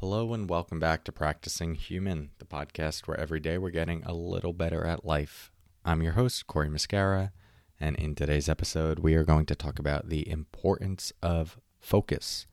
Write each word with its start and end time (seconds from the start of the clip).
Hello, 0.00 0.32
and 0.32 0.48
welcome 0.48 0.80
back 0.80 1.04
to 1.04 1.12
Practicing 1.12 1.74
Human, 1.74 2.30
the 2.38 2.46
podcast 2.46 3.06
where 3.06 3.20
every 3.20 3.38
day 3.38 3.58
we're 3.58 3.68
getting 3.68 4.02
a 4.02 4.14
little 4.14 4.54
better 4.54 4.86
at 4.86 5.04
life. 5.04 5.52
I'm 5.84 6.00
your 6.00 6.14
host, 6.14 6.46
Cory 6.46 6.70
Muscara, 6.70 7.32
and 7.78 7.96
in 7.96 8.14
today's 8.14 8.48
episode, 8.48 9.00
we 9.00 9.14
are 9.14 9.24
going 9.24 9.44
to 9.44 9.54
talk 9.54 9.78
about 9.78 10.08
the 10.08 10.26
importance 10.26 11.12
of 11.22 11.58
focus. 11.78 12.46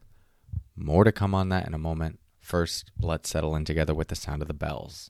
More 0.75 1.05
to 1.05 1.13
come 1.13 1.33
on 1.33 1.47
that 1.47 1.65
in 1.65 1.73
a 1.73 1.77
moment. 1.77 2.19
First, 2.41 2.91
let's 2.99 3.29
settle 3.29 3.55
in 3.55 3.63
together 3.63 3.93
with 3.93 4.09
the 4.09 4.15
sound 4.17 4.41
of 4.41 4.49
the 4.49 4.53
bells. 4.53 5.09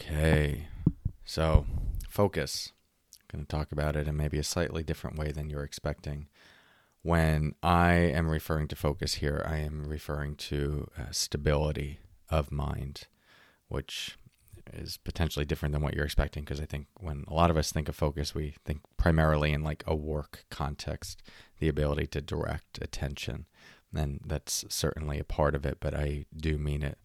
Okay, 0.00 0.66
so 1.26 1.66
focus. 2.08 2.72
I'm 3.20 3.36
going 3.36 3.46
to 3.46 3.56
talk 3.56 3.70
about 3.70 3.96
it 3.96 4.08
in 4.08 4.16
maybe 4.16 4.38
a 4.38 4.42
slightly 4.42 4.82
different 4.82 5.18
way 5.18 5.30
than 5.30 5.50
you're 5.50 5.62
expecting. 5.62 6.28
When 7.02 7.54
I 7.62 7.92
am 7.92 8.30
referring 8.30 8.68
to 8.68 8.76
focus 8.76 9.16
here, 9.16 9.44
I 9.46 9.58
am 9.58 9.86
referring 9.86 10.36
to 10.36 10.88
uh, 10.98 11.10
stability 11.10 12.00
of 12.30 12.50
mind, 12.50 13.08
which 13.68 14.16
is 14.72 14.96
potentially 14.96 15.44
different 15.44 15.74
than 15.74 15.82
what 15.82 15.94
you're 15.94 16.04
expecting 16.06 16.44
because 16.44 16.60
I 16.60 16.66
think 16.66 16.86
when 16.98 17.24
a 17.28 17.34
lot 17.34 17.50
of 17.50 17.58
us 17.58 17.70
think 17.70 17.88
of 17.88 17.94
focus, 17.94 18.34
we 18.34 18.54
think 18.64 18.80
primarily 18.96 19.52
in 19.52 19.62
like 19.62 19.84
a 19.86 19.94
work 19.94 20.46
context, 20.50 21.22
the 21.58 21.68
ability 21.68 22.06
to 22.08 22.22
direct 22.22 22.78
attention. 22.80 23.44
And 23.94 24.20
that's 24.24 24.64
certainly 24.70 25.18
a 25.18 25.24
part 25.24 25.54
of 25.54 25.66
it, 25.66 25.76
but 25.78 25.94
I 25.94 26.24
do 26.34 26.56
mean 26.56 26.82
it 26.82 26.98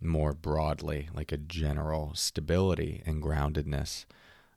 more 0.00 0.32
broadly, 0.32 1.08
like 1.14 1.32
a 1.32 1.36
general 1.36 2.12
stability 2.14 3.02
and 3.06 3.22
groundedness 3.22 4.04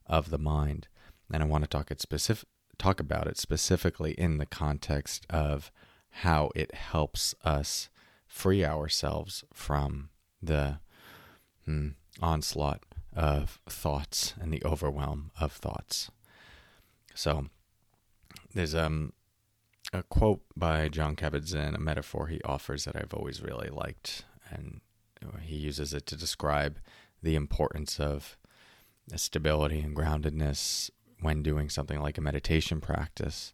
of 0.06 0.30
the 0.30 0.38
mind. 0.38 0.88
And 1.32 1.42
I 1.42 1.46
want 1.46 1.64
to 1.64 1.68
talk 1.68 1.90
it 1.90 2.00
specific 2.00 2.48
talk 2.78 3.00
about 3.00 3.26
it 3.26 3.36
specifically 3.36 4.12
in 4.12 4.38
the 4.38 4.46
context 4.46 5.26
of 5.28 5.72
how 6.10 6.50
it 6.54 6.72
helps 6.74 7.34
us 7.44 7.88
free 8.28 8.64
ourselves 8.64 9.42
from 9.52 10.10
the 10.40 10.78
hmm, 11.64 11.88
onslaught 12.22 12.84
of 13.16 13.58
thoughts 13.68 14.34
and 14.40 14.52
the 14.52 14.62
overwhelm 14.64 15.32
of 15.40 15.52
thoughts. 15.52 16.10
So 17.14 17.46
there's 18.54 18.74
um 18.76 19.12
a 19.92 20.02
quote 20.02 20.42
by 20.56 20.88
Jon 20.88 21.16
Kabat-Zinn, 21.16 21.74
a 21.74 21.78
metaphor 21.78 22.26
he 22.26 22.40
offers 22.42 22.84
that 22.84 22.94
I've 22.94 23.14
always 23.14 23.42
really 23.42 23.70
liked, 23.70 24.24
and 24.50 24.80
he 25.42 25.56
uses 25.56 25.92
it 25.94 26.06
to 26.06 26.16
describe 26.16 26.78
the 27.22 27.34
importance 27.34 27.98
of 27.98 28.36
stability 29.16 29.80
and 29.80 29.96
groundedness 29.96 30.90
when 31.20 31.42
doing 31.42 31.68
something 31.68 32.00
like 32.00 32.18
a 32.18 32.22
meditation 32.22 32.80
practice. 32.80 33.52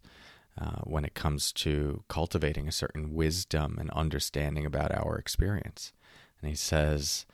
Uh, 0.57 0.83
when 0.85 1.05
it 1.05 1.15
comes 1.15 1.51
to 1.51 2.05
cultivating 2.07 2.69
a 2.69 2.73
certain 2.73 3.13
wisdom 3.13 3.77
and 3.77 3.91
understanding 3.91 4.65
about 4.65 4.95
our 4.95 5.19
experience. 5.19 5.93
And 6.41 6.49
he 6.49 6.55
says, 6.55 7.27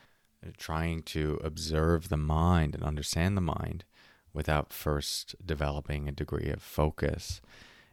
trying 0.57 1.03
to 1.03 1.39
observe 1.43 2.09
the 2.09 2.17
mind 2.17 2.73
and 2.73 2.83
understand 2.83 3.37
the 3.37 3.41
mind 3.41 3.83
without 4.33 4.73
first 4.73 5.35
developing 5.45 6.07
a 6.07 6.11
degree 6.11 6.49
of 6.49 6.63
focus 6.63 7.41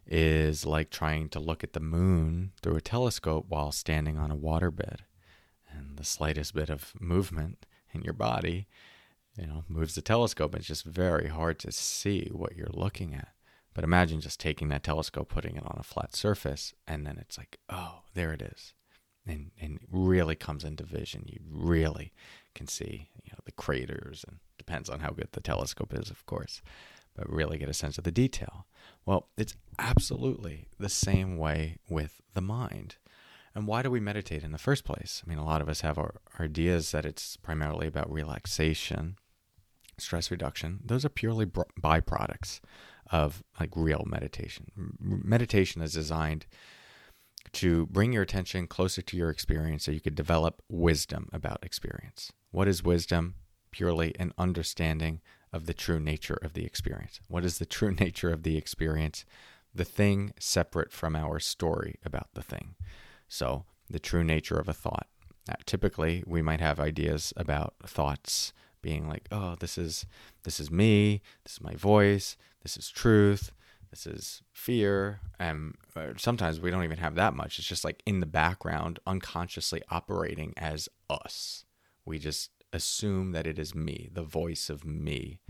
is 0.06 0.64
like 0.64 0.89
trying 0.89 1.28
to 1.28 1.41
look 1.41 1.62
at 1.62 1.75
the 1.75 1.81
moon 1.81 2.53
through 2.62 2.77
a 2.77 2.81
telescope 2.81 3.44
while 3.48 3.70
standing 3.70 4.16
on 4.16 4.31
a 4.31 4.36
waterbed 4.36 5.00
the 5.98 6.04
slightest 6.04 6.54
bit 6.54 6.70
of 6.70 6.92
movement 6.98 7.66
in 7.92 8.02
your 8.02 8.14
body, 8.14 8.66
you 9.36 9.46
know, 9.46 9.64
moves 9.68 9.94
the 9.94 10.02
telescope. 10.02 10.54
It's 10.54 10.66
just 10.66 10.84
very 10.84 11.28
hard 11.28 11.58
to 11.60 11.72
see 11.72 12.30
what 12.32 12.56
you're 12.56 12.70
looking 12.72 13.14
at. 13.14 13.28
But 13.75 13.84
imagine 13.84 14.20
just 14.20 14.41
taking 14.41 14.69
that 14.70 14.82
telescope, 14.82 15.28
putting 15.28 15.56
it 15.56 15.64
on 15.64 15.76
a 15.78 15.84
flat 15.84 16.16
surface, 16.16 16.75
and 16.86 17.06
then 17.06 17.19
it's 17.19 17.38
like, 17.38 17.59
oh, 17.69 18.00
there 18.14 18.32
it 18.32 18.42
is. 18.42 18.75
And, 19.26 19.50
and 19.60 19.78
really 19.91 20.34
comes 20.34 20.64
into 20.64 20.84
vision. 20.84 21.25
You 21.26 21.41
really 21.48 22.12
can 22.54 22.66
see, 22.66 23.10
you 23.22 23.30
know, 23.30 23.38
the 23.44 23.53
craters 23.53 24.25
and 24.26 24.38
depends 24.56 24.88
on 24.88 25.00
how 25.00 25.10
good 25.10 25.28
the 25.32 25.41
telescope 25.41 25.94
is, 25.94 26.10
of 26.10 26.25
course, 26.26 26.62
but 27.15 27.30
really 27.30 27.59
get 27.59 27.69
a 27.69 27.75
sense 27.75 27.98
of 27.98 28.04
the 28.04 28.10
detail. 28.10 28.66
Well, 29.04 29.28
it's 29.36 29.54
absolutely 29.78 30.69
the 30.78 30.88
same 30.88 31.36
way 31.36 31.76
with 31.88 32.20
the 32.34 32.41
mind. 32.41 32.97
And 33.58 33.66
why 33.66 33.82
do 33.82 33.91
we 33.91 33.98
meditate 33.98 34.44
in 34.44 34.52
the 34.52 34.56
first 34.56 34.84
place? 34.84 35.20
I 35.26 35.28
mean, 35.28 35.36
a 35.38 35.44
lot 35.44 35.60
of 35.60 35.69
us 35.69 35.80
have 35.80 35.98
our 35.98 36.20
ideas 36.38 36.92
that 36.92 37.04
it's 37.04 37.36
primarily 37.36 37.88
about 37.88 38.08
relaxation, 38.08 39.16
stress 39.98 40.30
reduction. 40.30 40.78
Those 40.84 41.04
are 41.04 41.08
purely 41.08 41.44
byproducts 41.44 42.60
of 43.10 43.42
like 43.58 43.70
real 43.74 44.04
meditation. 44.06 44.66
Meditation 45.00 45.82
is 45.82 45.92
designed 45.92 46.47
to 47.54 47.86
bring 47.86 48.12
your 48.12 48.22
attention 48.22 48.68
closer 48.68 49.02
to 49.02 49.16
your 49.16 49.28
experience 49.28 49.82
so 49.82 49.91
you 49.91 50.00
could 50.00 50.14
develop 50.14 50.62
wisdom 50.68 51.28
about 51.32 51.58
experience. 51.64 52.30
What 52.52 52.68
is 52.68 52.84
wisdom? 52.84 53.34
Purely 53.72 54.14
an 54.20 54.32
understanding 54.38 55.20
of 55.52 55.66
the 55.66 55.74
true 55.74 55.98
nature 55.98 56.38
of 56.42 56.52
the 56.52 56.64
experience. 56.64 57.18
What 57.26 57.44
is 57.44 57.58
the 57.58 57.66
true 57.66 57.91
nature 58.00 58.30
of 58.30 58.44
the 58.44 58.56
experience? 58.56 59.24
The 59.74 59.84
thing 59.84 60.32
separate 60.38 60.92
from 60.92 61.16
our 61.16 61.41
story 61.41 61.97
about 62.04 62.28
the 62.34 62.42
thing. 62.42 62.76
So, 63.28 63.65
the 63.89 63.99
true 63.99 64.25
nature 64.25 64.59
of 64.59 64.69
a 64.69 64.72
thought. 64.72 65.06
Uh, 65.49 65.55
typically, 65.65 66.22
we 66.27 66.43
might 66.43 66.61
have 66.61 66.78
ideas 66.78 67.33
about 67.37 67.75
thoughts 67.87 68.53
being 68.83 69.09
like, 69.09 69.28
"Oh, 69.31 69.56
this 69.59 69.78
is 69.78 70.06
this 70.44 70.61
is 70.61 70.71
me. 70.71 71.22
This 71.44 71.55
is 71.55 71.61
my 71.61 71.75
voice. 71.75 72.37
This 72.62 72.77
is 72.77 72.91
truth. 72.91 73.53
This 73.91 74.06
is 74.06 74.43
fear." 74.53 75.21
And 75.39 75.75
uh, 75.97 76.15
sometimes 76.16 76.61
we 76.61 76.71
don't 76.71 76.84
even 76.84 76.99
have 76.99 77.15
that 77.15 77.34
much. 77.34 77.59
It's 77.59 77.69
just 77.69 77.84
like 77.84 78.03
in 78.06 78.21
the 78.21 78.27
background, 78.27 78.99
unconsciously 79.06 79.83
operating 79.91 80.53
as 80.56 80.89
us. 81.09 81.65
We 82.05 82.19
just 82.19 82.50
assume 82.72 83.33
that 83.33 83.47
it 83.47 83.59
is 83.59 83.75
me, 83.75 84.09
the 84.12 84.22
voice 84.22 84.69
of 84.69 84.84
me. 84.84 85.41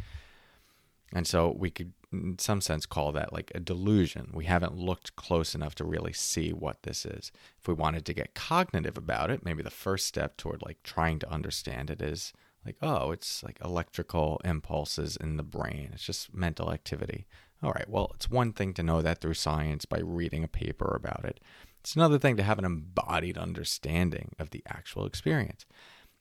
And 1.12 1.26
so 1.26 1.54
we 1.56 1.70
could, 1.70 1.92
in 2.12 2.38
some 2.38 2.60
sense, 2.60 2.86
call 2.86 3.12
that 3.12 3.32
like 3.32 3.52
a 3.54 3.60
delusion. 3.60 4.30
We 4.32 4.46
haven't 4.46 4.76
looked 4.76 5.16
close 5.16 5.54
enough 5.54 5.74
to 5.76 5.84
really 5.84 6.12
see 6.12 6.52
what 6.52 6.82
this 6.82 7.04
is. 7.04 7.30
If 7.60 7.68
we 7.68 7.74
wanted 7.74 8.06
to 8.06 8.14
get 8.14 8.34
cognitive 8.34 8.96
about 8.96 9.30
it, 9.30 9.44
maybe 9.44 9.62
the 9.62 9.70
first 9.70 10.06
step 10.06 10.36
toward 10.36 10.62
like 10.62 10.82
trying 10.82 11.18
to 11.20 11.30
understand 11.30 11.90
it 11.90 12.00
is 12.00 12.32
like, 12.64 12.76
oh, 12.82 13.10
it's 13.10 13.42
like 13.42 13.58
electrical 13.64 14.40
impulses 14.44 15.16
in 15.16 15.36
the 15.36 15.42
brain. 15.42 15.90
It's 15.92 16.04
just 16.04 16.34
mental 16.34 16.72
activity. 16.72 17.26
All 17.62 17.72
right, 17.72 17.88
well, 17.88 18.12
it's 18.14 18.30
one 18.30 18.52
thing 18.52 18.72
to 18.74 18.82
know 18.82 19.02
that 19.02 19.20
through 19.20 19.34
science 19.34 19.84
by 19.84 19.98
reading 19.98 20.44
a 20.44 20.48
paper 20.48 20.94
about 20.94 21.24
it. 21.24 21.40
It's 21.80 21.96
another 21.96 22.18
thing 22.18 22.36
to 22.36 22.42
have 22.42 22.58
an 22.58 22.64
embodied 22.64 23.36
understanding 23.36 24.32
of 24.38 24.50
the 24.50 24.62
actual 24.66 25.06
experience. 25.06 25.66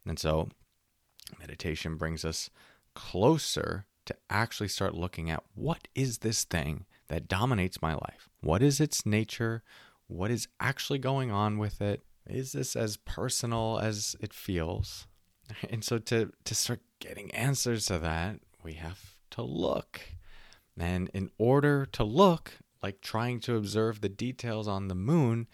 And 0.05 0.17
so 0.17 0.49
meditation 1.39 1.95
brings 1.95 2.25
us 2.25 2.49
closer 2.95 3.85
to 4.07 4.15
actually 4.29 4.67
start 4.67 4.95
looking 4.95 5.29
at 5.29 5.43
what 5.55 5.87
is 5.95 6.19
this 6.19 6.43
thing 6.43 6.85
that 7.07 7.27
dominates 7.27 7.81
my 7.81 7.93
life? 7.93 8.29
What 8.41 8.61
is 8.61 8.79
its 8.79 9.05
nature? 9.05 9.63
What 10.07 10.31
is 10.31 10.47
actually 10.59 10.99
going 10.99 11.31
on 11.31 11.57
with 11.57 11.81
it? 11.81 12.03
Is 12.25 12.51
this 12.53 12.75
as 12.75 12.97
personal 12.97 13.79
as 13.81 14.15
it 14.19 14.33
feels? 14.33 15.07
And 15.69 15.81
so 15.83 15.97
to 15.97 16.33
to 16.43 16.55
start 16.55 16.81
getting 16.99 17.33
answers 17.33 17.85
to 17.85 17.99
that, 17.99 18.41
we 18.63 18.73
have 18.73 19.15
to 19.31 19.41
look. 19.41 20.01
And 20.77 21.09
in 21.13 21.29
order 21.37 21.85
to 21.93 22.03
look, 22.03 22.51
like 22.83 23.01
trying 23.01 23.39
to 23.41 23.55
observe 23.55 24.01
the 24.01 24.09
details 24.09 24.67
on 24.67 24.87
the 24.87 24.95
moon, 24.95 25.47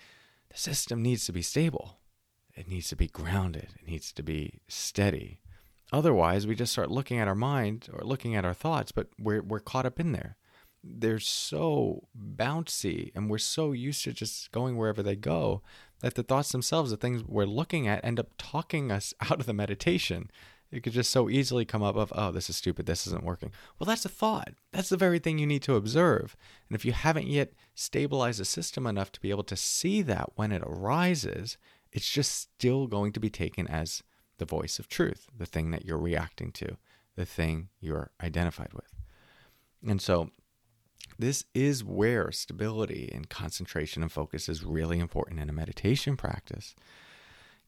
the 0.50 0.58
system 0.58 1.02
needs 1.02 1.26
to 1.28 1.32
be 1.32 1.42
stable. 1.42 2.00
It 2.56 2.68
needs 2.68 2.90
to 2.90 2.96
be 2.96 3.08
grounded. 3.08 3.70
It 3.82 3.88
needs 3.88 4.12
to 4.14 4.24
be 4.24 4.62
steady. 4.68 5.42
Otherwise, 5.94 6.48
we 6.48 6.56
just 6.56 6.72
start 6.72 6.90
looking 6.90 7.20
at 7.20 7.28
our 7.28 7.36
mind 7.36 7.88
or 7.94 8.04
looking 8.04 8.36
at 8.36 8.44
our 8.44 8.54
thoughts, 8.54 8.92
but 8.92 9.10
we're, 9.20 9.44
we're 9.44 9.60
caught 9.60 9.86
up 9.86 10.00
in 10.00 10.12
there. 10.12 10.36
They're 10.84 11.20
so 11.20 12.08
bouncy 12.20 13.12
and 13.14 13.30
we're 13.30 13.38
so 13.38 13.74
used 13.74 14.04
to 14.06 14.12
just 14.12 14.52
going 14.52 14.76
wherever 14.76 15.04
they 15.04 15.16
go 15.16 15.62
that 16.02 16.16
the 16.16 16.24
thoughts 16.24 16.52
themselves, 16.52 16.90
the 16.90 16.98
things 16.98 17.24
we're 17.24 17.46
looking 17.46 17.88
at, 17.88 18.04
end 18.04 18.20
up 18.20 18.32
talking 18.40 18.92
us 18.92 19.14
out 19.22 19.40
of 19.40 19.46
the 19.46 19.54
meditation. 19.54 20.32
It 20.72 20.82
could 20.82 20.94
just 20.94 21.12
so 21.12 21.30
easily 21.30 21.64
come 21.64 21.84
up 21.84 21.96
of, 21.96 22.12
oh, 22.16 22.32
this 22.32 22.50
is 22.50 22.56
stupid, 22.56 22.88
this 22.88 23.06
isn't 23.06 23.24
working. 23.24 23.52
Well, 23.78 23.86
that's 23.86 24.04
a 24.04 24.10
thought. 24.10 24.56
That's 24.72 24.90
the 24.90 24.98
very 24.98 25.20
thing 25.20 25.38
you 25.38 25.46
need 25.46 25.62
to 25.62 25.76
observe. 25.76 26.36
And 26.68 26.76
if 26.76 26.84
you 26.84 26.94
haven't 26.94 27.28
yet 27.28 27.54
stabilized 27.76 28.40
the 28.40 28.46
system 28.46 28.88
enough 28.88 29.12
to 29.12 29.22
be 29.22 29.30
able 29.30 29.44
to 29.44 29.56
see 29.56 30.02
that 30.02 30.32
when 30.34 30.52
it 30.52 30.64
arises, 30.66 31.60
it's 31.92 32.10
just 32.10 32.32
still 32.32 32.88
going 32.88 33.12
to 33.14 33.20
be 33.20 33.30
taken 33.30 33.68
as 33.68 34.02
the 34.38 34.46
voice 34.46 34.80
of 34.80 34.88
truth, 34.88 35.28
the 35.38 35.46
thing 35.46 35.72
that 35.72 35.86
you're 35.86 35.98
reacting 35.98 36.52
to, 36.54 36.78
the 37.16 37.26
thing 37.26 37.70
you're 37.80 38.12
identified 38.22 38.74
with. 38.74 38.94
And 39.88 40.02
so, 40.02 40.30
this 41.20 41.46
is 41.54 41.84
where 41.84 42.32
stability 42.32 43.12
and 43.14 43.30
concentration 43.30 44.02
and 44.02 44.12
focus 44.12 44.50
is 44.50 44.64
really 44.64 45.00
important 45.00 45.40
in 45.40 45.50
a 45.50 45.54
meditation 45.54 46.18
practice. 46.18 46.76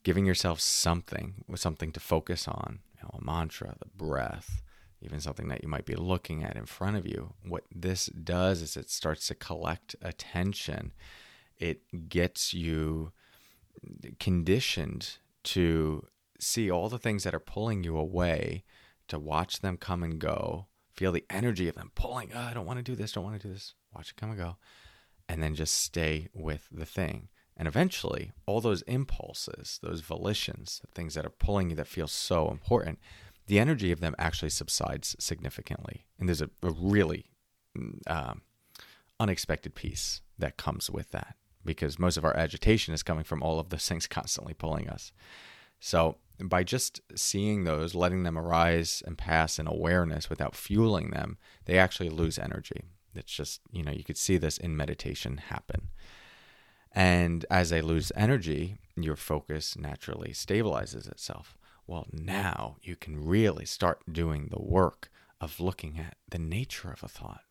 giving 0.04 0.26
yourself 0.26 0.60
something 0.62 1.44
something 1.56 1.92
to 1.92 2.00
focus 2.00 2.48
on, 2.48 2.80
you 2.96 3.02
know, 3.04 3.20
a 3.20 3.24
mantra, 3.24 3.76
the 3.80 3.88
breath, 3.98 4.62
even 5.02 5.20
something 5.20 5.48
that 5.50 5.64
you 5.64 5.68
might 5.70 5.86
be 5.86 5.96
looking 5.96 6.44
at 6.44 6.56
in 6.56 6.66
front 6.66 6.96
of 6.96 7.08
you. 7.08 7.34
What 7.44 7.64
this 7.74 8.06
does 8.08 8.62
is 8.62 8.78
it 8.78 8.90
starts 8.90 9.28
to 9.28 9.36
collect 9.36 9.96
attention. 10.02 10.94
It 11.58 12.10
gets 12.10 12.54
you 12.54 13.12
conditioned 14.20 15.18
to 15.44 16.06
see 16.40 16.70
all 16.70 16.90
the 16.90 17.00
things 17.00 17.24
that 17.24 17.36
are 17.36 17.40
pulling 17.40 17.84
you 17.84 17.98
away, 17.98 18.64
to 19.08 19.20
watch 19.20 19.62
them 19.62 19.78
come 19.78 20.04
and 20.04 20.20
go, 20.20 20.68
feel 20.94 21.12
the 21.12 21.26
energy 21.30 21.68
of 21.68 21.76
them 21.76 21.92
pulling, 21.96 22.32
oh, 22.34 22.40
I 22.40 22.54
don't 22.54 22.66
want 22.66 22.80
to 22.80 22.84
do 22.84 22.96
this, 22.96 23.12
don't 23.12 23.24
want 23.24 23.40
to 23.40 23.48
do 23.48 23.54
this, 23.54 23.74
watch 23.94 24.12
it 24.12 24.16
come 24.16 24.30
and 24.30 24.40
go, 24.40 24.58
and 25.30 25.44
then 25.44 25.56
just 25.56 25.76
stay 25.76 26.30
with 26.34 26.68
the 26.72 26.86
thing. 26.86 27.30
And 27.58 27.68
eventually, 27.68 28.32
all 28.46 28.60
those 28.60 28.82
impulses, 28.84 29.80
those 29.82 30.02
volitions, 30.02 30.82
the 30.82 30.88
things 30.88 31.14
that 31.14 31.26
are 31.26 31.30
pulling 31.30 31.70
you 31.70 31.76
that 31.78 31.88
feel 31.88 32.08
so 32.08 32.50
important, 32.50 33.00
the 33.48 33.60
energy 33.60 33.92
of 33.92 34.02
them 34.02 34.16
actually 34.18 34.50
subsides 34.50 35.16
significantly. 35.20 36.06
And 36.20 36.28
there's 36.28 36.42
a, 36.42 36.50
a 36.64 36.72
really 36.72 37.26
um, 38.08 38.42
unexpected 39.20 39.76
piece 39.76 40.22
that 40.38 40.58
comes 40.58 40.90
with 40.90 41.12
that 41.12 41.36
because 41.64 41.98
most 41.98 42.18
of 42.18 42.26
our 42.26 42.36
agitation 42.36 42.94
is 42.94 43.04
coming 43.04 43.24
from 43.24 43.42
all 43.42 43.60
of 43.60 43.70
those 43.70 43.88
things 43.88 44.08
constantly 44.08 44.54
pulling 44.54 44.90
us. 44.90 45.12
So, 45.80 46.18
by 46.40 46.64
just 46.64 47.02
seeing 47.16 47.64
those, 47.64 47.96
letting 47.96 48.24
them 48.24 48.38
arise 48.38 49.02
and 49.06 49.18
pass 49.18 49.60
in 49.60 49.68
awareness 49.68 50.30
without 50.30 50.56
fueling 50.56 51.12
them, 51.12 51.38
they 51.66 51.78
actually 51.78 52.10
lose 52.10 52.38
energy. 52.38 52.82
It's 53.14 53.32
just, 53.32 53.62
you 53.72 53.84
know, 53.84 53.92
you 53.92 54.04
could 54.04 54.18
see 54.18 54.38
this 54.38 54.58
in 54.58 54.76
meditation 54.76 55.38
happen. 55.38 55.90
And 56.92 57.46
as 57.50 57.70
they 57.70 57.82
lose 57.82 58.12
energy, 58.16 58.78
your 58.96 59.16
focus 59.16 59.78
naturally 59.78 60.32
stabilizes 60.32 61.10
itself. 61.10 61.58
Well, 61.88 62.08
now 62.12 62.78
you 62.82 62.96
can 62.96 63.26
really 63.26 63.66
start 63.66 64.02
doing 64.12 64.48
the 64.50 64.62
work 64.62 65.10
of 65.40 65.60
looking 65.60 66.00
at 66.00 66.16
the 66.30 66.40
nature 66.40 66.92
of 66.92 67.04
a 67.04 67.08
thought, 67.08 67.44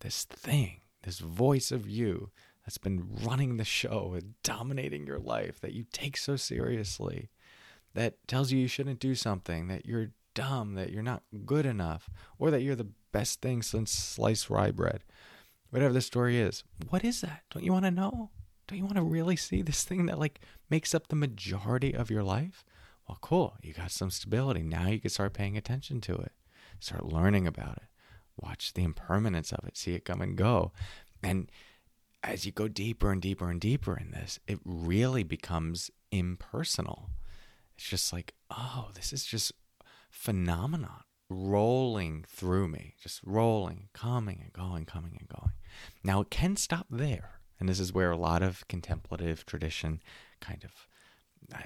this 0.00 0.24
thing, 0.24 0.80
this 1.02 1.18
voice 1.18 1.72
of 1.72 1.88
you 1.88 2.30
that's 2.64 2.78
been 2.78 3.08
running 3.24 3.56
the 3.56 3.64
show 3.64 4.14
and 4.14 4.34
dominating 4.42 5.06
your 5.06 5.18
life 5.18 5.60
that 5.60 5.72
you 5.72 5.84
take 5.92 6.16
so 6.16 6.36
seriously, 6.36 7.28
that 7.94 8.16
tells 8.26 8.52
you 8.52 8.58
you 8.58 8.68
shouldn't 8.68 9.00
do 9.00 9.14
something, 9.14 9.68
that 9.68 9.86
you're 9.86 10.10
dumb, 10.34 10.74
that 10.74 10.90
you're 10.90 11.02
not 11.02 11.22
good 11.44 11.66
enough, 11.66 12.08
or 12.38 12.50
that 12.50 12.62
you're 12.62 12.76
the 12.76 12.88
best 13.12 13.40
thing 13.40 13.62
since 13.62 13.92
sliced 13.92 14.50
rye 14.50 14.70
bread. 14.70 15.04
Whatever 15.70 15.92
the 15.94 16.00
story 16.00 16.38
is, 16.38 16.64
what 16.90 17.04
is 17.04 17.20
that? 17.22 17.42
Don't 17.50 17.64
you 17.64 17.72
want 17.72 17.84
to 17.84 17.90
know? 17.90 18.30
Don't 18.66 18.78
you 18.78 18.84
want 18.84 18.96
to 18.96 19.02
really 19.02 19.36
see 19.36 19.62
this 19.62 19.84
thing 19.84 20.06
that 20.06 20.18
like 20.18 20.40
makes 20.70 20.94
up 20.94 21.08
the 21.08 21.16
majority 21.16 21.94
of 21.94 22.10
your 22.10 22.22
life? 22.22 22.64
Well, 23.08 23.18
cool. 23.20 23.56
You 23.62 23.72
got 23.72 23.90
some 23.90 24.10
stability. 24.10 24.62
Now 24.62 24.88
you 24.88 25.00
can 25.00 25.10
start 25.10 25.32
paying 25.32 25.56
attention 25.56 26.00
to 26.02 26.14
it. 26.14 26.32
Start 26.80 27.04
learning 27.04 27.46
about 27.46 27.78
it. 27.78 27.88
Watch 28.36 28.72
the 28.72 28.84
impermanence 28.84 29.52
of 29.52 29.66
it. 29.66 29.76
See 29.76 29.94
it 29.94 30.04
come 30.04 30.20
and 30.20 30.36
go. 30.36 30.72
And 31.22 31.50
as 32.22 32.46
you 32.46 32.52
go 32.52 32.68
deeper 32.68 33.10
and 33.10 33.20
deeper 33.20 33.50
and 33.50 33.60
deeper 33.60 33.96
in 33.96 34.10
this, 34.10 34.38
it 34.46 34.58
really 34.64 35.22
becomes 35.22 35.90
impersonal. 36.10 37.10
It's 37.76 37.88
just 37.88 38.12
like, 38.12 38.34
oh, 38.50 38.90
this 38.94 39.12
is 39.12 39.24
just 39.24 39.52
phenomenon 40.10 41.04
rolling 41.28 42.24
through 42.28 42.68
me, 42.68 42.94
just 43.00 43.20
rolling, 43.24 43.88
coming 43.94 44.40
and 44.42 44.52
going, 44.52 44.84
coming 44.84 45.16
and 45.18 45.28
going. 45.28 45.52
Now 46.04 46.20
it 46.20 46.30
can 46.30 46.56
stop 46.56 46.86
there. 46.90 47.40
And 47.58 47.68
this 47.68 47.80
is 47.80 47.92
where 47.92 48.10
a 48.10 48.16
lot 48.16 48.42
of 48.42 48.66
contemplative 48.68 49.46
tradition 49.46 50.02
kind 50.40 50.64
of, 50.64 50.88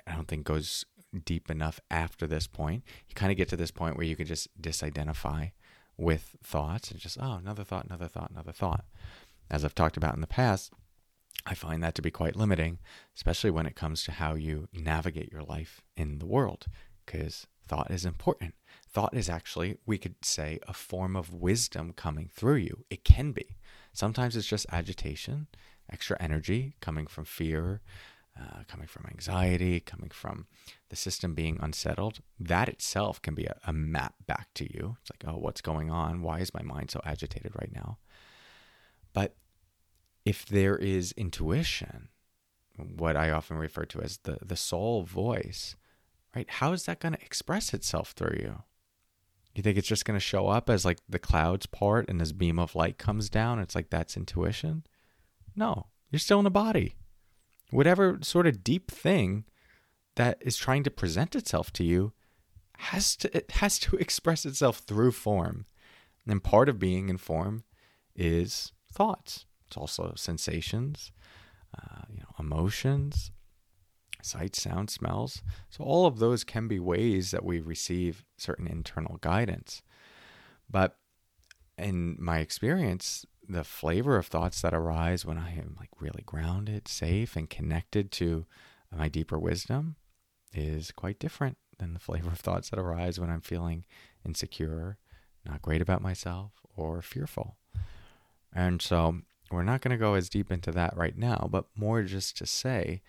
I 0.07 0.15
don't 0.15 0.29
think 0.29 0.45
goes 0.45 0.85
deep 1.25 1.51
enough 1.51 1.81
after 1.91 2.27
this 2.27 2.47
point. 2.47 2.85
You 3.09 3.15
kind 3.15 3.33
of 3.33 3.39
get 3.39 3.49
to 3.49 3.57
this 3.57 3.71
point 3.71 3.97
where 3.97 4.07
you 4.07 4.17
can 4.17 4.27
just 4.27 4.49
disidentify 4.61 5.53
with 5.97 6.37
thoughts 6.45 6.91
and 6.91 7.01
just, 7.01 7.17
oh, 7.21 7.35
another 7.35 7.65
thought, 7.65 7.87
another 7.87 8.09
thought, 8.09 8.31
another 8.31 8.53
thought 8.53 8.85
as 9.51 9.65
I've 9.65 9.75
talked 9.75 9.97
about 9.97 10.15
in 10.15 10.21
the 10.21 10.27
past, 10.27 10.73
I 11.47 11.55
find 11.55 11.83
that 11.83 11.95
to 11.95 12.03
be 12.03 12.11
quite 12.11 12.35
limiting, 12.37 12.81
especially 13.15 13.51
when 13.51 13.67
it 13.67 13.77
comes 13.77 14.03
to 14.05 14.13
how 14.13 14.35
you 14.35 14.69
navigate 14.73 15.31
your 15.33 15.43
life 15.43 15.81
in 15.97 16.19
the 16.19 16.27
world, 16.27 16.67
because 17.05 17.47
thought 17.69 17.91
is 17.91 18.05
important. 18.05 18.55
Thought 18.89 19.15
is 19.15 19.29
actually, 19.29 19.79
we 19.87 19.97
could 19.97 20.17
say, 20.23 20.59
a 20.67 20.73
form 20.73 21.15
of 21.17 21.33
wisdom 21.33 21.93
coming 21.93 22.29
through 22.35 22.57
you. 22.57 22.85
It 22.91 23.05
can 23.05 23.33
be. 23.33 23.57
Sometimes 23.93 24.37
it's 24.37 24.47
just 24.47 24.67
agitation, 24.73 25.47
extra 25.91 26.17
energy 26.21 26.75
coming 26.81 27.07
from 27.07 27.25
fear, 27.25 27.81
uh, 28.39 28.65
coming 28.69 28.87
from 28.87 29.07
anxiety, 29.11 29.81
coming 29.81 30.11
from 30.11 30.47
the 30.89 30.97
system 30.97 31.35
being 31.35 31.59
unsettled. 31.61 32.21
That 32.39 32.69
itself 32.69 33.23
can 33.23 33.35
be 33.35 33.45
a, 33.45 33.57
a 33.67 33.73
map 33.73 34.15
back 34.27 34.49
to 34.55 34.65
you. 34.65 34.97
It's 35.01 35.11
like, 35.11 35.33
oh, 35.33 35.39
what's 35.39 35.61
going 35.61 35.91
on? 35.91 36.23
Why 36.23 36.41
is 36.41 36.53
my 36.53 36.63
mind 36.63 36.91
so 36.91 37.01
agitated 37.05 37.53
right 37.55 37.73
now? 37.73 37.99
But 39.13 39.37
if 40.27 40.45
there 40.45 40.77
is 40.77 41.13
intuition, 41.13 42.09
what 42.77 43.17
I 43.17 43.31
often 43.31 43.57
refer 43.57 43.85
to 43.87 44.03
as 44.03 44.19
the, 44.25 44.39
the 44.45 44.57
soul 44.57 45.05
voice, 45.05 45.77
right? 46.35 46.51
How 46.51 46.73
is 46.73 46.85
that 46.85 46.99
going 46.99 47.15
to 47.15 47.23
express 47.23 47.73
itself 47.73 48.11
through 48.11 48.39
you? 48.41 48.63
You 49.55 49.63
think 49.63 49.79
it's 49.79 49.89
just 49.89 50.05
going 50.05 50.19
to 50.19 50.21
show 50.21 50.49
up 50.49 50.69
as 50.69 50.85
like 50.85 50.99
the 51.09 51.21
clouds 51.21 51.67
part 51.67 52.11
and 52.11 52.21
this 52.21 52.33
beam 52.33 52.59
of 52.59 52.75
light 52.75 52.99
comes 52.99 53.31
down? 53.31 53.61
It's 53.61 53.77
like 53.77 53.89
that's 53.89 54.17
intuition? 54.17 54.83
No, 55.55 55.87
you're 56.11 56.19
still 56.19 56.41
in 56.41 56.47
a 56.47 56.51
body. 56.51 56.97
Whatever 57.71 58.19
sort 58.21 58.49
of 58.49 58.65
deep 58.65 58.91
thing 58.91 59.45
that 60.17 60.39
is 60.41 60.57
trying 60.57 60.83
to 60.83 60.91
present 60.91 61.37
itself 61.37 61.73
to 61.75 61.85
you 61.85 62.13
has 62.79 63.17
to 63.17 63.35
it 63.35 63.53
has 63.53 63.79
to 63.79 63.97
express 64.01 64.45
itself 64.45 64.79
through 64.79 65.13
form. 65.13 65.67
And 66.27 66.43
part 66.43 66.69
of 66.69 66.81
being 66.81 67.09
in 67.09 67.17
form 67.17 67.63
is 68.17 68.73
thoughts. 68.93 69.47
It's 69.67 69.77
also 69.77 70.13
sensations, 70.17 71.13
uh, 71.77 72.03
you 72.09 72.21
know, 72.21 72.35
emotions, 72.39 73.31
sight, 74.23 74.57
sound, 74.57 74.91
smells. 74.91 75.43
So 75.71 75.85
all 75.85 76.07
of 76.07 76.19
those 76.19 76.45
can 76.45 76.69
be 76.69 76.79
ways 76.79 77.31
that 77.31 77.45
we 77.45 77.61
receive 77.61 78.25
certain 78.37 78.67
internal 78.67 79.19
guidance. 79.19 79.83
But 80.69 80.97
in 81.79 82.17
my 82.19 82.39
experience, 82.39 83.27
the 83.49 83.65
flavor 83.65 84.17
of 84.17 84.27
thoughts 84.27 84.61
that 84.63 84.75
arise 84.75 85.25
when 85.25 85.39
I 85.39 85.57
am 85.57 85.77
like 85.79 85.91
really 86.01 86.23
grounded, 86.25 86.89
safe, 86.89 87.37
and 87.37 87.49
connected 87.49 88.11
to 88.13 88.47
my 88.95 89.09
deeper 89.09 89.39
wisdom 89.39 89.97
is 90.53 90.91
quite 90.91 91.19
different 91.19 91.59
than 91.79 91.93
the 91.93 92.01
flavor 92.09 92.31
of 92.31 92.41
thoughts 92.41 92.71
that 92.71 92.79
arise 92.79 93.21
when 93.21 93.31
I'm 93.31 93.41
feeling 93.41 93.85
insecure, 94.25 94.99
not 95.45 95.63
great 95.63 95.83
about 95.83 96.03
myself, 96.03 96.53
or 96.75 97.03
fearful. 97.03 97.57
And 98.53 98.81
so 98.81 99.21
we're 99.51 99.63
not 99.63 99.81
going 99.81 99.93
to 99.93 99.97
go 99.97 100.15
as 100.15 100.29
deep 100.29 100.51
into 100.51 100.73
that 100.73 100.97
right 100.97 101.17
now, 101.17 101.49
but 101.51 101.67
more 101.77 102.03
just 102.03 102.37
to 102.39 102.47
say 102.47 103.03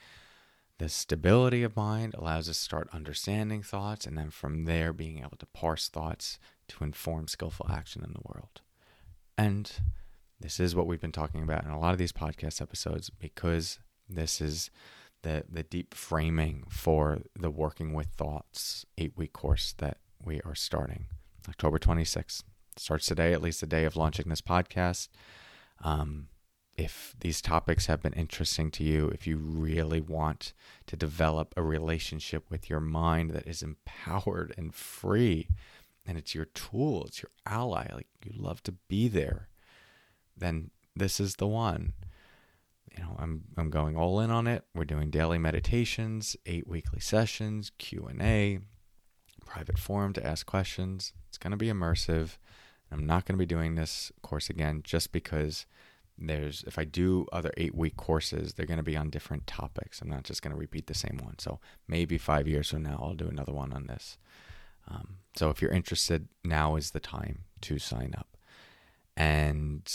the 0.77 0.89
stability 0.89 1.63
of 1.63 1.75
mind 1.75 2.13
allows 2.15 2.47
us 2.47 2.57
to 2.57 2.63
start 2.63 2.89
understanding 2.93 3.63
thoughts 3.63 4.05
and 4.05 4.17
then 4.17 4.29
from 4.29 4.65
there 4.65 4.93
being 4.93 5.19
able 5.19 5.37
to 5.37 5.45
parse 5.47 5.89
thoughts 5.89 6.37
to 6.67 6.83
inform 6.83 7.27
skillful 7.27 7.67
action 7.69 8.03
in 8.03 8.13
the 8.13 8.21
world. 8.23 8.61
And 9.37 9.71
this 10.39 10.59
is 10.59 10.75
what 10.75 10.85
we've 10.85 11.01
been 11.01 11.11
talking 11.11 11.41
about 11.41 11.63
in 11.63 11.71
a 11.71 11.79
lot 11.79 11.93
of 11.93 11.97
these 11.97 12.11
podcast 12.11 12.61
episodes 12.61 13.09
because 13.09 13.79
this 14.07 14.39
is 14.39 14.69
the 15.23 15.43
the 15.51 15.63
deep 15.63 15.95
framing 15.95 16.63
for 16.69 17.21
the 17.35 17.49
working 17.49 17.93
with 17.93 18.07
thoughts 18.07 18.85
8-week 18.99 19.33
course 19.33 19.73
that 19.79 19.97
we 20.23 20.39
are 20.41 20.53
starting 20.53 21.05
October 21.49 21.79
26th 21.79 22.43
starts 22.75 23.07
today, 23.07 23.33
at 23.33 23.41
least 23.41 23.61
the 23.61 23.67
day 23.67 23.85
of 23.85 23.95
launching 23.95 24.29
this 24.29 24.41
podcast. 24.41 25.07
Um, 25.83 26.27
if 26.77 27.15
these 27.19 27.41
topics 27.41 27.87
have 27.87 28.01
been 28.03 28.13
interesting 28.13 28.69
to 28.71 28.83
you, 28.83 29.07
if 29.09 29.25
you 29.25 29.37
really 29.37 29.99
want 29.99 30.53
to 30.85 30.95
develop 30.95 31.53
a 31.57 31.63
relationship 31.63 32.45
with 32.51 32.69
your 32.69 32.79
mind 32.79 33.31
that 33.31 33.47
is 33.47 33.63
empowered 33.63 34.53
and 34.57 34.75
free, 34.75 35.47
and 36.05 36.17
it's 36.17 36.35
your 36.35 36.45
tool, 36.45 37.05
it's 37.05 37.21
your 37.23 37.31
ally, 37.45 37.87
like 37.93 38.07
you 38.23 38.31
love 38.35 38.61
to 38.63 38.73
be 38.87 39.07
there, 39.07 39.49
then 40.37 40.69
this 40.95 41.19
is 41.19 41.37
the 41.37 41.47
one. 41.47 41.93
You 42.95 43.03
know, 43.03 43.15
I'm 43.19 43.43
I'm 43.57 43.69
going 43.69 43.97
all 43.97 44.19
in 44.19 44.31
on 44.31 44.47
it. 44.47 44.63
We're 44.73 44.85
doing 44.85 45.09
daily 45.09 45.37
meditations, 45.37 46.35
eight 46.45 46.67
weekly 46.67 46.99
sessions, 46.99 47.71
Q 47.77 48.05
and 48.05 48.21
A, 48.21 48.59
private 49.45 49.77
forum 49.79 50.13
to 50.13 50.25
ask 50.25 50.45
questions. 50.45 51.13
It's 51.27 51.37
going 51.37 51.51
to 51.51 51.57
be 51.57 51.67
immersive. 51.67 52.37
I'm 52.91 53.05
not 53.05 53.25
going 53.25 53.35
to 53.37 53.41
be 53.41 53.45
doing 53.45 53.75
this 53.75 54.11
course 54.21 54.49
again 54.49 54.81
just 54.83 55.11
because 55.11 55.65
there's 56.17 56.63
if 56.65 56.79
I 56.79 56.83
do 56.83 57.27
other 57.31 57.51
eight 57.57 57.75
week 57.75 57.95
courses, 57.95 58.53
they're 58.53 58.65
going 58.65 58.77
to 58.77 58.83
be 58.83 58.97
on 58.97 59.09
different 59.09 59.45
topics. 59.45 60.01
I'm 60.01 60.09
not 60.09 60.23
just 60.23 60.41
going 60.41 60.53
to 60.53 60.59
repeat 60.59 60.87
the 60.87 60.93
same 60.93 61.19
one. 61.21 61.37
So 61.37 61.59
maybe 61.87 62.17
five 62.17 62.47
years 62.47 62.69
from 62.69 62.83
now, 62.83 62.99
I'll 63.01 63.13
do 63.13 63.27
another 63.27 63.53
one 63.53 63.71
on 63.71 63.87
this. 63.87 64.17
Um, 64.87 65.17
so 65.35 65.49
if 65.49 65.61
you're 65.61 65.71
interested, 65.71 66.27
now 66.43 66.75
is 66.75 66.91
the 66.91 66.99
time 66.99 67.43
to 67.61 67.77
sign 67.77 68.15
up. 68.17 68.37
And 69.15 69.91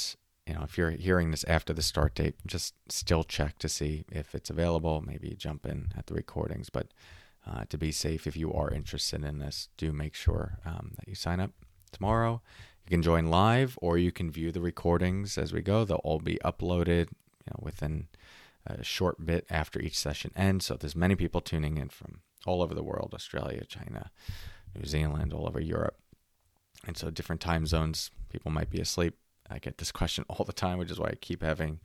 you 0.46 0.54
know, 0.54 0.62
if 0.62 0.76
you're 0.76 0.90
hearing 0.90 1.30
this 1.30 1.44
after 1.44 1.72
the 1.72 1.82
start 1.82 2.14
date, 2.14 2.34
just 2.46 2.74
still 2.88 3.24
check 3.24 3.58
to 3.58 3.68
see 3.68 4.04
if 4.10 4.34
it's 4.34 4.50
available. 4.50 5.00
Maybe 5.00 5.34
jump 5.36 5.66
in 5.66 5.92
at 5.96 6.06
the 6.06 6.14
recordings, 6.14 6.68
but 6.68 6.88
uh, 7.46 7.64
to 7.68 7.78
be 7.78 7.90
safe, 7.90 8.26
if 8.26 8.36
you 8.36 8.52
are 8.52 8.70
interested 8.70 9.24
in 9.24 9.38
this, 9.38 9.68
do 9.76 9.92
make 9.92 10.14
sure 10.14 10.58
um, 10.64 10.92
that 10.96 11.08
you 11.08 11.14
sign 11.14 11.40
up 11.40 11.52
tomorrow. 11.90 12.42
You 12.92 12.96
can 12.96 13.02
join 13.02 13.30
live 13.30 13.78
or 13.80 13.96
you 13.96 14.12
can 14.12 14.30
view 14.30 14.52
the 14.52 14.60
recordings 14.60 15.38
as 15.38 15.50
we 15.50 15.62
go. 15.62 15.86
They'll 15.86 15.96
all 16.04 16.18
be 16.18 16.38
uploaded 16.44 17.08
you 17.08 17.48
know, 17.48 17.58
within 17.58 18.08
a 18.66 18.84
short 18.84 19.24
bit 19.24 19.46
after 19.48 19.80
each 19.80 19.96
session 19.96 20.30
ends. 20.36 20.66
So 20.66 20.74
there's 20.74 20.94
many 20.94 21.16
people 21.16 21.40
tuning 21.40 21.78
in 21.78 21.88
from 21.88 22.20
all 22.44 22.60
over 22.60 22.74
the 22.74 22.82
world 22.82 23.12
Australia, 23.14 23.64
China, 23.64 24.10
New 24.74 24.84
Zealand, 24.84 25.32
all 25.32 25.48
over 25.48 25.58
Europe. 25.58 25.96
And 26.86 26.94
so 26.98 27.08
different 27.08 27.40
time 27.40 27.64
zones, 27.64 28.10
people 28.28 28.50
might 28.50 28.68
be 28.68 28.78
asleep. 28.78 29.16
I 29.48 29.58
get 29.58 29.78
this 29.78 29.90
question 29.90 30.26
all 30.28 30.44
the 30.44 30.52
time, 30.52 30.76
which 30.76 30.90
is 30.90 31.00
why 31.00 31.08
I 31.08 31.14
keep 31.14 31.42
having 31.42 31.80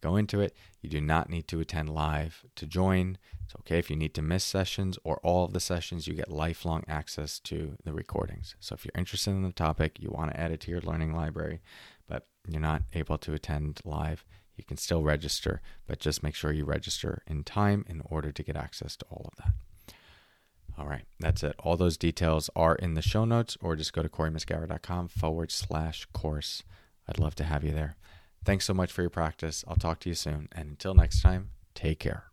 go 0.00 0.16
into 0.16 0.40
it. 0.40 0.54
You 0.80 0.88
do 0.88 1.00
not 1.00 1.28
need 1.28 1.48
to 1.48 1.60
attend 1.60 1.94
live 1.94 2.44
to 2.56 2.66
join. 2.66 3.18
It's 3.44 3.54
okay 3.60 3.78
if 3.78 3.90
you 3.90 3.96
need 3.96 4.14
to 4.14 4.22
miss 4.22 4.44
sessions 4.44 4.98
or 5.04 5.18
all 5.22 5.44
of 5.44 5.52
the 5.52 5.60
sessions, 5.60 6.06
you 6.06 6.14
get 6.14 6.30
lifelong 6.30 6.84
access 6.88 7.38
to 7.40 7.76
the 7.84 7.92
recordings. 7.92 8.54
So 8.60 8.74
if 8.74 8.84
you're 8.84 8.92
interested 8.96 9.30
in 9.30 9.42
the 9.42 9.52
topic, 9.52 9.98
you 10.00 10.10
want 10.10 10.30
to 10.30 10.40
add 10.40 10.52
it 10.52 10.60
to 10.62 10.70
your 10.70 10.80
learning 10.80 11.14
library, 11.14 11.60
but 12.08 12.26
you're 12.48 12.60
not 12.60 12.82
able 12.94 13.18
to 13.18 13.34
attend 13.34 13.80
live, 13.84 14.24
you 14.56 14.64
can 14.64 14.76
still 14.76 15.02
register, 15.02 15.62
but 15.86 16.00
just 16.00 16.22
make 16.22 16.34
sure 16.34 16.52
you 16.52 16.64
register 16.64 17.22
in 17.26 17.44
time 17.44 17.84
in 17.88 18.02
order 18.04 18.30
to 18.30 18.42
get 18.42 18.56
access 18.56 18.94
to 18.96 19.06
all 19.10 19.30
of 19.32 19.36
that. 19.36 19.54
All 20.78 20.86
right, 20.86 21.04
that's 21.18 21.42
it. 21.42 21.54
All 21.58 21.76
those 21.76 21.96
details 21.96 22.48
are 22.54 22.74
in 22.74 22.94
the 22.94 23.02
show 23.02 23.24
notes, 23.24 23.56
or 23.60 23.76
just 23.76 23.92
go 23.92 24.02
to 24.02 24.08
corymuscara.com 24.08 25.08
forward 25.08 25.50
slash 25.50 26.06
course. 26.12 26.62
I'd 27.08 27.18
love 27.18 27.34
to 27.36 27.44
have 27.44 27.64
you 27.64 27.72
there. 27.72 27.96
Thanks 28.44 28.64
so 28.64 28.74
much 28.74 28.92
for 28.92 29.02
your 29.02 29.10
practice. 29.10 29.64
I'll 29.68 29.76
talk 29.76 30.00
to 30.00 30.08
you 30.08 30.14
soon. 30.14 30.48
And 30.52 30.70
until 30.70 30.94
next 30.94 31.22
time, 31.22 31.50
take 31.74 31.98
care. 31.98 32.29